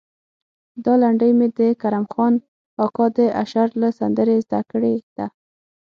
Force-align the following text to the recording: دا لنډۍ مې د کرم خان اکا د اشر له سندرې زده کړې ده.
دا 0.83 0.93
لنډۍ 1.03 1.31
مې 1.39 1.47
د 1.59 1.59
کرم 1.81 2.05
خان 2.13 2.33
اکا 2.85 3.05
د 3.17 3.19
اشر 3.41 3.67
له 3.81 3.89
سندرې 3.99 4.37
زده 4.45 4.59
کړې 4.71 4.93
ده. 5.15 5.25